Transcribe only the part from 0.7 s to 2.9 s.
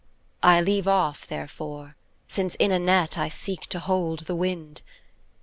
off therefore, Since in a